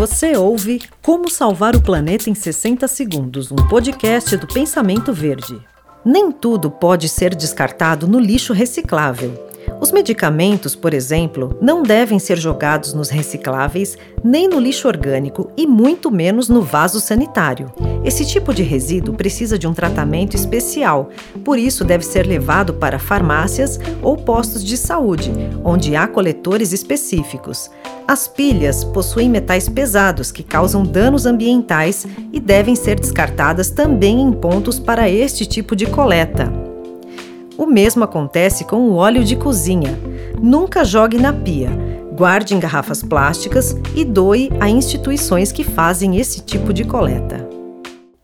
Você 0.00 0.34
ouve 0.34 0.80
Como 1.02 1.28
Salvar 1.28 1.76
o 1.76 1.82
Planeta 1.82 2.30
em 2.30 2.34
60 2.34 2.88
Segundos, 2.88 3.52
um 3.52 3.68
podcast 3.68 4.34
do 4.34 4.46
Pensamento 4.46 5.12
Verde. 5.12 5.60
Nem 6.02 6.32
tudo 6.32 6.70
pode 6.70 7.06
ser 7.06 7.34
descartado 7.34 8.08
no 8.08 8.18
lixo 8.18 8.54
reciclável. 8.54 9.50
Os 9.78 9.92
medicamentos, 9.92 10.74
por 10.74 10.94
exemplo, 10.94 11.54
não 11.60 11.82
devem 11.82 12.18
ser 12.18 12.38
jogados 12.38 12.94
nos 12.94 13.10
recicláveis, 13.10 13.98
nem 14.24 14.48
no 14.48 14.58
lixo 14.58 14.88
orgânico 14.88 15.52
e 15.54 15.66
muito 15.66 16.10
menos 16.10 16.48
no 16.48 16.62
vaso 16.62 16.98
sanitário. 16.98 17.70
Esse 18.02 18.24
tipo 18.24 18.54
de 18.54 18.62
resíduo 18.62 19.14
precisa 19.14 19.58
de 19.58 19.66
um 19.66 19.74
tratamento 19.74 20.34
especial, 20.34 21.10
por 21.44 21.58
isso 21.58 21.84
deve 21.84 22.04
ser 22.04 22.26
levado 22.26 22.74
para 22.74 22.98
farmácias 22.98 23.78
ou 24.02 24.16
postos 24.16 24.64
de 24.64 24.76
saúde, 24.76 25.30
onde 25.62 25.94
há 25.94 26.06
coletores 26.08 26.72
específicos. 26.72 27.70
As 28.08 28.26
pilhas 28.26 28.82
possuem 28.84 29.28
metais 29.28 29.68
pesados 29.68 30.32
que 30.32 30.42
causam 30.42 30.82
danos 30.82 31.26
ambientais 31.26 32.06
e 32.32 32.40
devem 32.40 32.74
ser 32.74 32.98
descartadas 32.98 33.70
também 33.70 34.20
em 34.20 34.32
pontos 34.32 34.78
para 34.78 35.08
este 35.08 35.44
tipo 35.44 35.76
de 35.76 35.86
coleta. 35.86 36.50
O 37.58 37.66
mesmo 37.66 38.02
acontece 38.02 38.64
com 38.64 38.88
o 38.88 38.94
óleo 38.94 39.22
de 39.22 39.36
cozinha. 39.36 39.98
Nunca 40.40 40.84
jogue 40.84 41.18
na 41.18 41.34
pia. 41.34 41.70
Guarde 42.16 42.54
em 42.54 42.58
garrafas 42.58 43.02
plásticas 43.02 43.76
e 43.94 44.04
doe 44.06 44.50
a 44.58 44.68
instituições 44.70 45.52
que 45.52 45.62
fazem 45.62 46.16
esse 46.16 46.40
tipo 46.40 46.72
de 46.72 46.84
coleta. 46.84 47.59